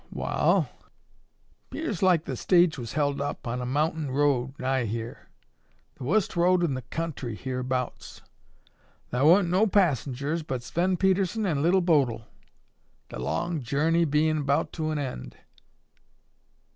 "Wall, 0.09 0.67
'pears 1.69 2.01
like 2.01 2.25
the 2.25 2.35
stage 2.35 2.75
was 2.79 2.93
held 2.93 3.21
up 3.21 3.47
on 3.47 3.61
a 3.61 3.67
mount'in 3.67 4.09
road 4.09 4.57
nigh 4.57 4.85
here; 4.85 5.29
the 5.93 6.03
wust 6.05 6.35
road 6.35 6.63
in 6.63 6.73
the 6.73 6.81
country 6.81 7.35
hereabouts. 7.35 8.23
Thar 9.11 9.25
wa'n't 9.27 9.51
no 9.51 9.67
passengers 9.67 10.41
but 10.41 10.63
Sven 10.63 10.97
Pedersen 10.97 11.45
an' 11.45 11.61
Little 11.61 11.81
Bodil; 11.81 12.25
the 13.09 13.19
long 13.19 13.61
journey 13.61 14.03
bein' 14.05 14.39
about 14.39 14.73
to 14.73 14.89
an 14.89 14.97
end. 14.97 15.37